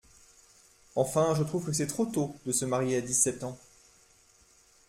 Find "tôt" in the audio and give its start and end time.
2.07-2.35